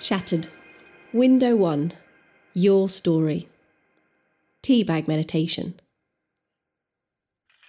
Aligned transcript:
Shattered. 0.00 0.48
Window 1.12 1.54
1. 1.54 1.92
Your 2.54 2.88
story. 2.88 3.50
Teabag 4.62 5.06
meditation. 5.06 5.78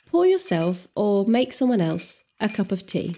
Pour 0.06 0.26
yourself 0.26 0.88
or 0.96 1.26
make 1.26 1.52
someone 1.52 1.82
else 1.82 2.24
a 2.40 2.48
cup 2.48 2.72
of 2.72 2.88
tea. 2.88 3.18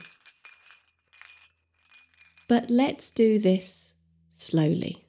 But 2.50 2.72
let's 2.72 3.12
do 3.12 3.38
this 3.38 3.94
slowly. 4.32 5.06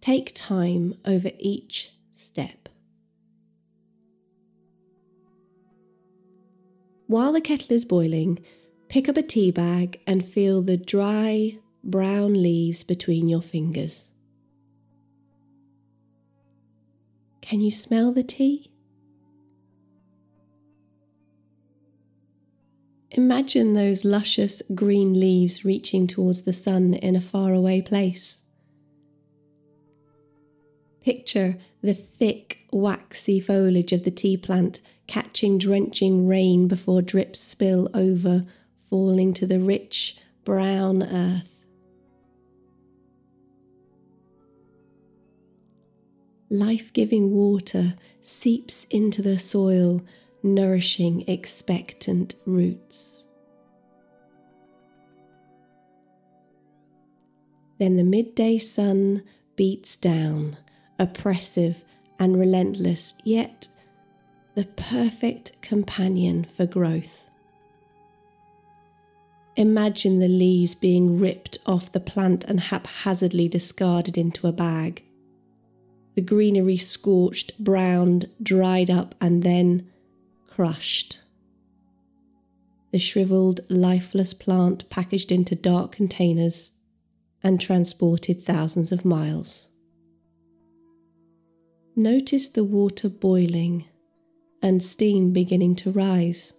Take 0.00 0.30
time 0.32 0.94
over 1.04 1.32
each 1.40 1.90
step. 2.12 2.68
While 7.08 7.32
the 7.32 7.40
kettle 7.40 7.74
is 7.74 7.84
boiling, 7.84 8.38
pick 8.88 9.08
up 9.08 9.16
a 9.16 9.22
tea 9.22 9.50
bag 9.50 10.00
and 10.06 10.24
feel 10.24 10.62
the 10.62 10.76
dry, 10.76 11.58
brown 11.82 12.42
leaves 12.42 12.82
between 12.82 13.28
your 13.28 13.42
fingers. 13.42 14.10
Can 17.40 17.60
you 17.60 17.70
smell 17.70 18.12
the 18.12 18.22
tea? 18.22 18.70
Imagine 23.12 23.72
those 23.72 24.04
luscious 24.04 24.62
green 24.72 25.18
leaves 25.18 25.64
reaching 25.64 26.06
towards 26.06 26.42
the 26.42 26.52
sun 26.52 26.94
in 26.94 27.16
a 27.16 27.20
faraway 27.20 27.80
place. 27.80 28.42
Picture 31.00 31.56
the 31.82 31.94
thick, 31.94 32.66
waxy 32.70 33.40
foliage 33.40 33.92
of 33.92 34.04
the 34.04 34.10
tea 34.12 34.36
plant 34.36 34.80
catching 35.08 35.58
drenching 35.58 36.28
rain 36.28 36.68
before 36.68 37.02
drips 37.02 37.40
spill 37.40 37.88
over, 37.94 38.44
falling 38.88 39.34
to 39.34 39.44
the 39.44 39.58
rich, 39.58 40.16
brown 40.44 41.02
earth. 41.02 41.49
Life 46.50 46.92
giving 46.92 47.30
water 47.30 47.94
seeps 48.20 48.84
into 48.90 49.22
the 49.22 49.38
soil, 49.38 50.02
nourishing 50.42 51.22
expectant 51.28 52.34
roots. 52.44 53.26
Then 57.78 57.96
the 57.96 58.04
midday 58.04 58.58
sun 58.58 59.22
beats 59.56 59.96
down, 59.96 60.58
oppressive 60.98 61.84
and 62.18 62.38
relentless, 62.38 63.14
yet 63.24 63.68
the 64.54 64.64
perfect 64.64 65.62
companion 65.62 66.44
for 66.44 66.66
growth. 66.66 67.30
Imagine 69.56 70.18
the 70.18 70.28
leaves 70.28 70.74
being 70.74 71.18
ripped 71.18 71.58
off 71.64 71.92
the 71.92 72.00
plant 72.00 72.44
and 72.44 72.60
haphazardly 72.60 73.48
discarded 73.48 74.18
into 74.18 74.46
a 74.46 74.52
bag 74.52 75.04
the 76.20 76.26
greenery 76.26 76.76
scorched, 76.76 77.58
browned, 77.58 78.28
dried 78.42 78.90
up, 78.90 79.14
and 79.22 79.42
then 79.42 79.90
crushed. 80.46 81.20
The 82.92 82.98
shriveled, 82.98 83.60
lifeless 83.70 84.34
plant 84.34 84.90
packaged 84.90 85.32
into 85.32 85.54
dark 85.54 85.92
containers 85.92 86.72
and 87.42 87.58
transported 87.58 88.44
thousands 88.44 88.92
of 88.92 89.02
miles. 89.02 89.68
Notice 91.96 92.48
the 92.48 92.64
water 92.64 93.08
boiling 93.08 93.86
and 94.60 94.82
steam 94.82 95.32
beginning 95.32 95.74
to 95.76 95.90
rise. 95.90 96.52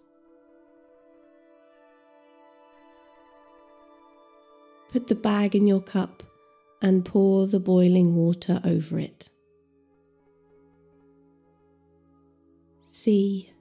Put 4.92 5.06
the 5.06 5.14
bag 5.14 5.56
in 5.56 5.68
your 5.68 5.82
cup 5.82 6.24
and 6.82 7.06
pour 7.06 7.46
the 7.46 7.60
boiling 7.60 8.16
water 8.16 8.60
over 8.64 8.98
it. 8.98 9.30
See, 13.04 13.52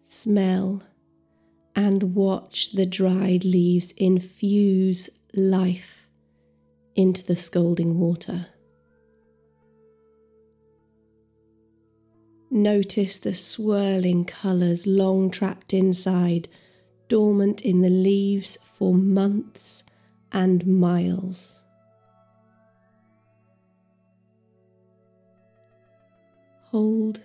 smell, 0.00 0.82
and 1.76 2.14
watch 2.14 2.72
the 2.72 2.86
dried 2.86 3.44
leaves 3.44 3.92
infuse 3.98 5.10
life 5.34 6.08
into 6.96 7.22
the 7.24 7.36
scalding 7.36 7.98
water. 7.98 8.46
Notice 12.50 13.18
the 13.18 13.34
swirling 13.34 14.24
colours 14.24 14.86
long 14.86 15.30
trapped 15.30 15.74
inside, 15.74 16.48
dormant 17.08 17.60
in 17.60 17.82
the 17.82 17.90
leaves 17.90 18.56
for 18.64 18.94
months 18.94 19.84
and 20.32 20.66
miles. 20.66 21.64
Hold 26.70 27.20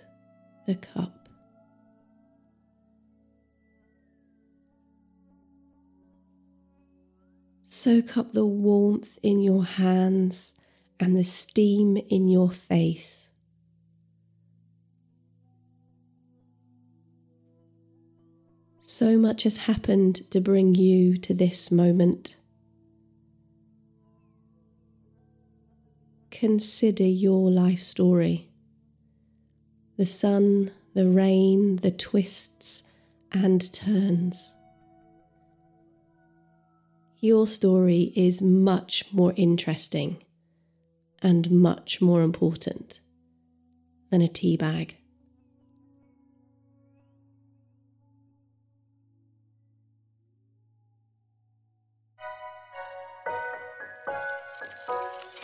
the 0.66 0.74
cup. 0.74 1.28
Soak 7.64 8.16
up 8.16 8.32
the 8.32 8.46
warmth 8.46 9.18
in 9.22 9.40
your 9.40 9.64
hands 9.64 10.54
and 11.00 11.16
the 11.16 11.24
steam 11.24 11.96
in 11.96 12.28
your 12.28 12.50
face. 12.50 13.30
So 18.80 19.18
much 19.18 19.42
has 19.42 19.56
happened 19.56 20.30
to 20.30 20.40
bring 20.40 20.74
you 20.74 21.16
to 21.18 21.34
this 21.34 21.70
moment. 21.70 22.36
Consider 26.30 27.04
your 27.04 27.50
life 27.50 27.80
story 27.80 28.53
the 29.96 30.06
sun, 30.06 30.70
the 30.94 31.08
rain, 31.08 31.76
the 31.76 31.90
twists 31.90 32.84
and 33.32 33.72
turns. 33.72 34.54
Your 37.20 37.46
story 37.46 38.12
is 38.14 38.42
much 38.42 39.04
more 39.12 39.32
interesting 39.36 40.22
and 41.22 41.50
much 41.50 42.00
more 42.00 42.22
important 42.22 43.00
than 44.10 44.20
a 44.20 44.28
tea 44.28 44.56
bag. 44.56 44.98